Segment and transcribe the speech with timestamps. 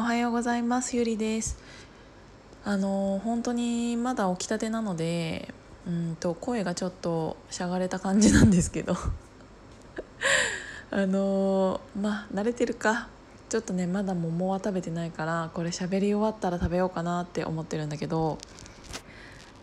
[0.00, 0.96] おはようございます。
[0.96, 1.58] ゆりです。
[2.64, 5.52] あの本当にまだ起きたてなので
[5.88, 8.94] うんと声がちょっとしゃがれた感じなんですけど。
[10.92, 13.08] あのまあ慣れてるか。
[13.48, 18.38] ちょっとねまだ桃は食べてないからこれ喋り終わったら食べようかなって思ってるんだけど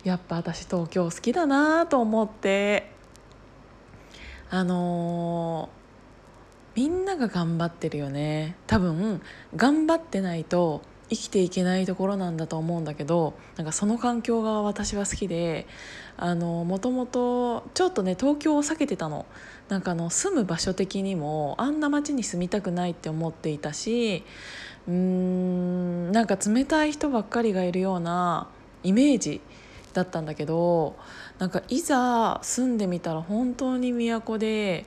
[0.04, 2.92] やっぱ私東京好きだなと思って
[4.48, 5.68] あの、
[6.76, 8.54] みんなが頑張ってるよね。
[8.66, 9.22] 多分
[9.56, 15.66] 頑張ってないと生きていけないところなんだと思うんだけどなんかその環境が私は好きで
[16.18, 19.24] もともとちょっとね東京を避けてたの。
[19.68, 24.22] なんかあの住む場所的にもあんな街に住みたくないって思っていたし
[24.86, 28.48] うーんなんか冷たい人ばっかりがいるような
[28.84, 29.40] イメージ
[29.92, 30.94] だったんだけど
[31.40, 34.86] なんかいざ住んでみたら本当に都で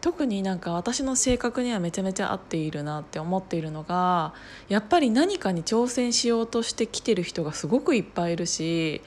[0.00, 4.32] 特になんか私の性格にはめちゃめちゃ合っているなって思っているのが
[4.68, 9.02] やっぱり何かに挑戦しようとしてきてる人がすごくいっぱいいるし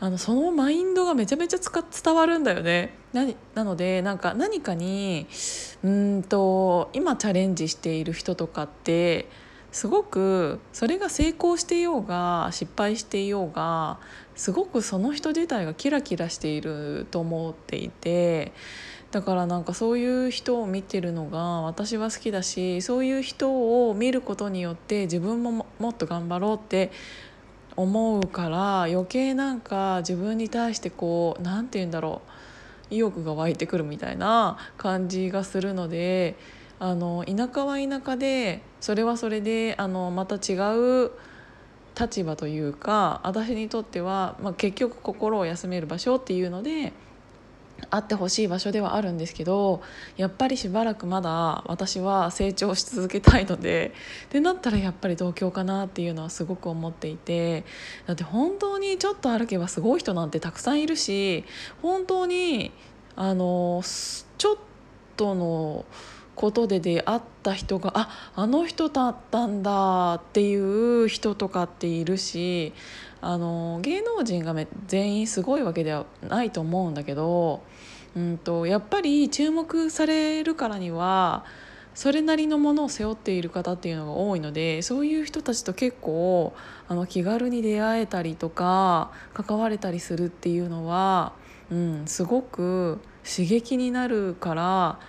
[0.00, 2.94] あのそのマインドがめちゃめちゃ伝わるんだよね。
[3.12, 5.26] ななのでなんか何かに
[5.82, 9.28] うんと今チャレンジしている人とかって
[9.72, 13.98] すごくそれが成功していようが失敗していようが
[14.36, 18.52] すごくその人自体がキラキラしていると思っていて
[19.10, 26.90] だからなんかそういう人を見てるのが私は好きだしそういう人を見ることによって自分ももっと頑張ろうって
[27.74, 32.20] 思うから余計なんか自分に対してこう何て言うんだろ
[32.90, 36.36] う意欲が湧いてくるみたいな感じがするので
[36.80, 40.56] あの田舎は田舎でそれはそれであのまた違
[41.06, 41.12] う
[41.98, 46.92] 立場というか私にとっては、まあ、結局心を休める場所っていうので
[47.90, 49.82] あってほしい場所ではあるんですけど
[50.16, 53.92] やっぱりしばらくまだ私は成長し続けたいので
[54.26, 57.64] ってなったらやっぱり東京かなっていうのはすごく思っていて
[58.06, 61.44] だって本当にちょっと歩けばすごい人なんてたくさんいるし
[61.82, 62.72] 本当に
[63.16, 64.56] あのちょっ
[65.16, 65.84] との
[66.38, 72.72] ことで出会った人がああの人だったんだっていう人とかっているし
[73.20, 74.54] あの芸能人が
[74.86, 77.62] 全員すごいわけではないと思うんだけど、
[78.16, 81.44] うんと、やっぱり注目されるからには
[81.94, 86.54] それなりのものを背負っている方っていうのが多いのでそういう人たちと結構
[86.86, 91.32] あの気軽に出会えたりとか関われたりするっていうのは、
[91.72, 95.00] うん、すごく刺激になるから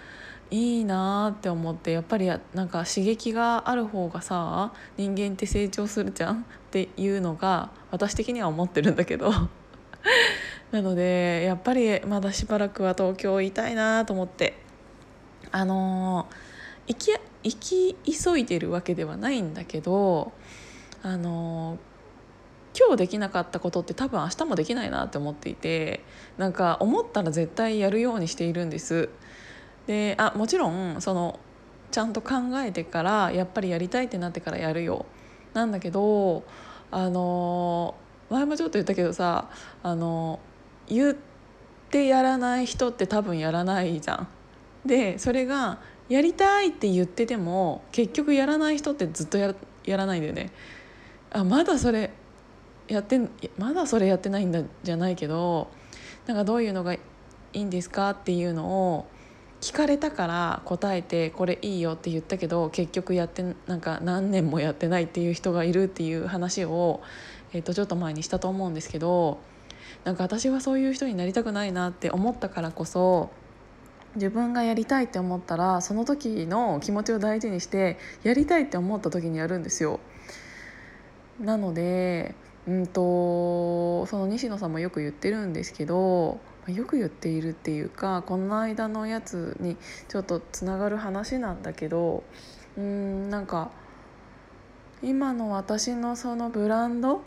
[0.51, 9.31] いいなって思ってやっぱりなんか刺激がある方がさ人間って成長するじゃんっていうのが私的には思ってるんだけど
[10.71, 14.57] なのでやっぱりまだしばらくは東京いたいなと思って
[15.51, 16.27] あの
[16.87, 17.11] 行き
[17.43, 20.31] 行き急いでるわけではないんだけど
[21.03, 21.77] あの
[22.77, 26.03] 今日できなかったことって多分明日もできないなって思っていて
[26.37, 29.09] なんか思ったら絶対やるようにしているんです。
[29.89, 31.39] であもちろんその
[31.89, 32.33] ちゃんと考
[32.63, 35.07] えてからやっぱりやりたいってなってからやるよ
[35.55, 36.43] なんだけど
[36.91, 37.95] あの
[38.29, 39.49] 前もちょっと言ったけどさ
[39.81, 40.39] あの
[40.87, 41.15] 言っ
[41.89, 44.27] てやらない人って多分やらないじゃん。
[44.85, 49.55] でそれがやりたいって言ってても結局やらない人ってずっとや
[49.97, 50.51] らないんだよね。
[51.31, 52.11] あまだそれ
[52.87, 53.19] やって
[53.57, 55.71] まだそれやってないんだじゃないけど
[56.27, 56.99] なんかどういうのがい
[57.53, 59.07] いんですかっていうのを
[59.61, 67.01] 聞かれたから答えてこれいいよって言ったけど結局やってなんか何年もやってないっていう人がいるっていう話を、
[67.51, 69.39] えー、とちょっと前にしたと思うんですけど
[70.05, 73.31] なんか私はそういう人になりたくないなって思ったからこそ
[74.15, 79.99] 自分がやりたいって思ったらその時の気持ちを大事にしてやりたいって思った時にやるんですよ。
[81.39, 82.33] なので
[82.67, 89.77] うんとその西野さんもよく言ってるんですけどよく言っているっていうかこの間のやつに
[90.07, 92.23] ちょっとつながる話なんだけど
[92.77, 93.71] うんなんか
[95.01, 97.23] 今の私のそのブランド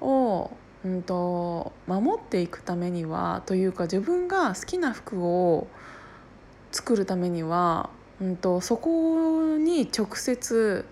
[0.00, 0.50] を、
[0.84, 5.68] うんと、守っていくためにはというか自分が好きな服を
[6.70, 7.90] 作るためには、
[8.20, 10.86] うんとそこに直接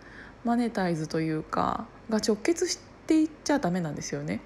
[0.44, 4.40] マネタイズというかが直結していっちゃダメなんですよね。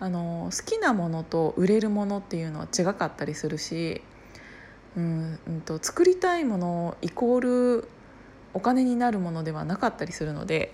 [0.00, 4.02] あの好きなものと売れるものっていうのは違かったりするし、
[4.96, 7.88] うんうんと、作りたいものイコール
[8.54, 10.72] お金になるものではなかったりするので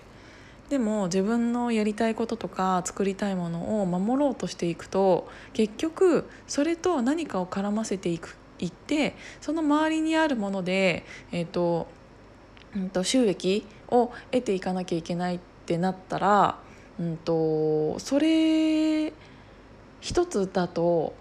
[0.69, 11.87] でも自分のやりたいこととか作りたいものを守ろうとしていくと結局それと何かを絡ませていくいってその周りにあるもので、えーと
[12.75, 16.59] うん、と収益を得ていかなきゃいけないってなったら、
[16.99, 19.13] うんと、それ
[20.01, 21.13] 一つだと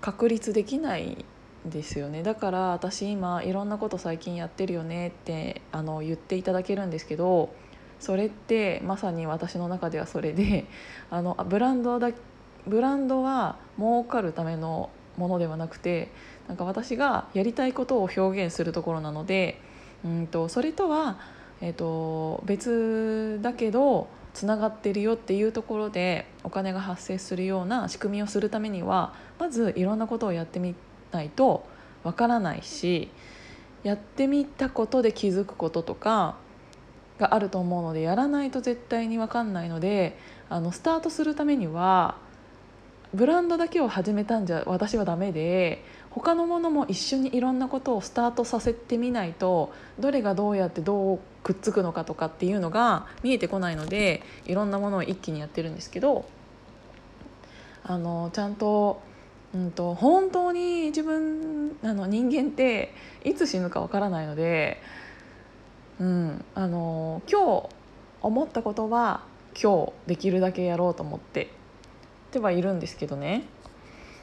[0.00, 1.24] 確立できない
[1.64, 2.22] ですよね。
[2.22, 7.54] だから私今いろんなこと最近やってるよねってあの言っていただけるんですけど
[7.98, 10.66] それってまさに私の中ではそれで
[11.10, 12.10] あのブランドだ
[12.66, 16.10] ブランドは儲かるためのものではなくて
[16.48, 19.60] なんか私がやりたいことを表現するところなので
[20.04, 21.18] うんとそれとは、
[21.60, 30.74] えーと、別だけどつながってるよっていうところでお金が発生するような仕組みをするためにはまずいろんなことをやってみ
[31.10, 31.66] ないと
[32.04, 33.08] わからないし
[33.82, 36.36] やってみたことで気づくこととか
[37.18, 40.18] があると思うのでやらないと絶対に分かんないので
[40.50, 42.18] あのスタートするためには
[43.16, 56.28] ブランドだけを始めたんじゃ私はダメで他のものも一緒にいろんなことをスタートさせてみないとどれがどうやってどうくっつくのかとかっていうのが見えてこないのでいろんなものを一気にやってるんですけど
[57.84, 59.00] あのちゃんと,、
[59.54, 62.92] うんと、本当に自分あの人間って
[63.24, 64.82] いつ死ぬかわからないので、
[66.00, 67.68] うん、あの今日
[68.20, 69.22] 思ったことは
[69.60, 71.55] 今日できるだけやろうと思って
[72.30, 73.44] てはいるんですけどね。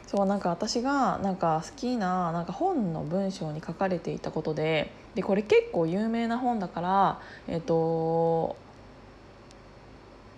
[0.07, 8.55] そうなんか私がなんか好きななんか本の文章に書かれていたことででこれ結構有名な本だから、えっと、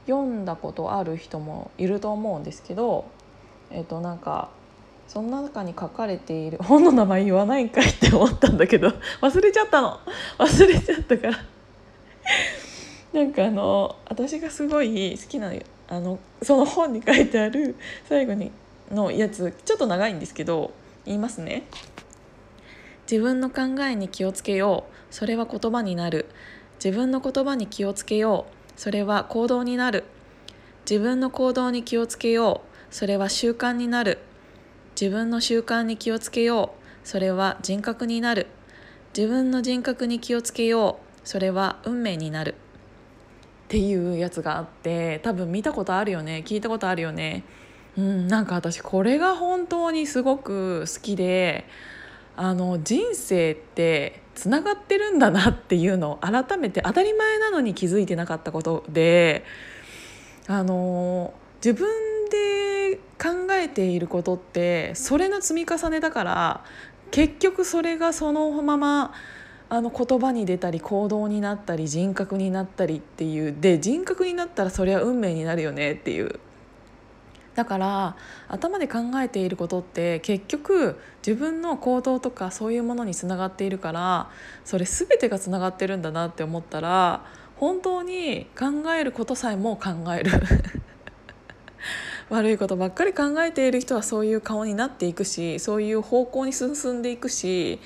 [0.06, 3.06] 読んだことある人もいると思うんですけど、
[3.69, 4.50] えっと、なんか
[5.07, 10.00] その中に書かれている本の名前言わないんかいって思ったんだけど 忘れちゃったの。
[10.38, 11.38] 忘れちゃったから。
[13.13, 15.53] なんかあの私がすごい好きな
[15.87, 17.75] あのその本に書いてある
[18.09, 18.51] 最後に
[18.91, 20.73] のやつちょっと長いんですけど
[21.05, 21.63] 言いますね。
[23.09, 25.13] 自分の考えに気をつけよう。
[25.13, 26.25] それは言葉になる。
[26.83, 28.79] 自分の言葉に気をつけよう。
[28.79, 30.05] それは行動になる。
[30.89, 32.93] 自分の行動に気をつけよう。
[32.93, 34.17] それは習慣になる。
[34.99, 36.73] 自分の習慣に気をつけよ
[37.03, 37.07] う。
[37.07, 38.47] それは人格になる。
[39.15, 41.27] 自分の人格に気をつけよう。
[41.27, 42.55] それは運命になる。
[43.65, 46.44] っていうやつがあって多分見たことあるよね。
[46.45, 47.44] 聞いたことあるよね。
[47.97, 51.65] うんなんか私これが本当にすごく好きで
[52.35, 59.45] あの人生ってつながってるんだなっていうのを改めて当たり前なのに気づいてなかったことで
[60.47, 61.33] あの
[61.63, 61.88] 自分
[62.29, 66.65] で考えていることってそれの積み重ねだから
[67.12, 69.13] 結局それがそのまま
[69.67, 76.39] あの言葉に出たり行動になったり人格になったりっていうで人格になったらそれは運命になるよねっていう。
[77.56, 78.17] だから
[78.50, 84.29] 頭で考えていることって結局自分の行動とかそういうものにつながっているから
[84.65, 87.25] それ全てがつながってるんだなって思ったら
[87.56, 90.31] 本当に考えることさえも考える。
[92.29, 97.79] 悪いことばっかり考えている人はそういう顔になっていくしそういう方向に進んでいくし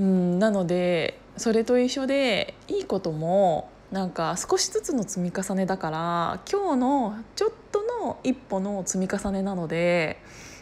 [0.00, 10.18] うんなのでそれと一緒でいいこともなんか少しずつの積み重ねだから今日のちょっとの一歩の積み重ねなので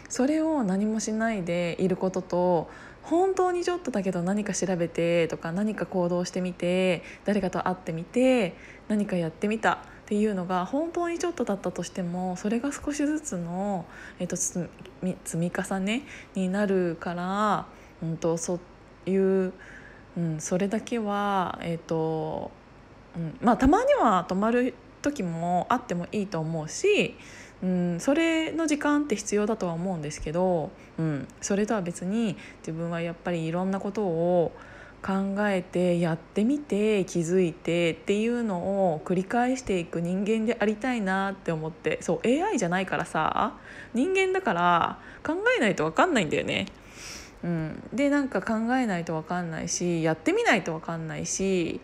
[0.09, 2.69] それを何もしないでいることと
[3.03, 8.55] 本当にちょっとだけど何か調べてとか何か行動してみて誰かと会ってみて
[8.89, 13.85] 何かやってみたっていうのが本当にちょっとだったとしてもそれが少しずつの、
[14.19, 14.67] えっと、積
[15.35, 16.01] み重ね
[16.35, 17.67] になるから、
[18.03, 18.59] うんと、そう
[19.09, 19.53] いう、
[20.17, 22.51] うん、それだけは、えっと
[23.15, 27.15] うん、まあたまには泊まる時もあってもいいと思うし、
[27.61, 34.51] うん、それの時間って必要だとは思うんですけど、うん、それとは別に自分はやっぱりいろんなことを
[35.01, 38.57] 考えてやってみて気づいてっていうの
[38.93, 43.53] を繰り返していく人間でありたいなって思ってそう AI じゃないからさ
[43.93, 46.65] 人間だから考えないと分かんないんだよね。
[47.43, 51.79] うん、でなんか考えないと分かんないしやってみないと分かんないし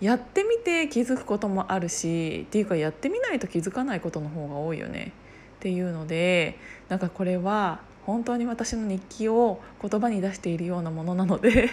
[0.00, 5.12] やってみて気づくこともあるしっていうかやってみないと気づかないことの方が多いよね。
[5.56, 6.58] っていうので
[6.90, 11.70] なんかこれは本当に私の日記を言葉に出しているようなものなので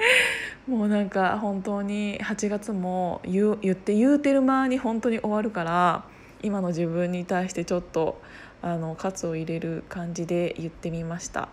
[0.68, 6.04] もうなんか本当に8月も言言って言うてる間に本当に終わるから
[6.42, 8.20] 今の自分に対してちょっと
[8.60, 11.48] あの喝を入れる感じで言ってみました。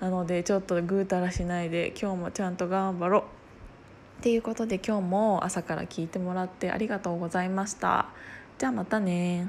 [0.00, 3.22] なのでちょっとぐうたらしないで今日もちゃんと頑張ろう。
[3.22, 8.08] っていうことで今日も朝から聞いてもらってありがとうございました。
[8.58, 9.48] じゃあまたね